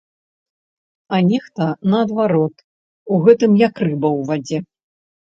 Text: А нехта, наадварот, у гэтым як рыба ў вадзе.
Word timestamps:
А 1.17 1.19
нехта, 1.27 1.67
наадварот, 1.95 2.55
у 3.13 3.23
гэтым 3.29 3.51
як 3.67 3.75
рыба 3.89 4.09
ў 4.19 4.31
вадзе. 4.35 4.57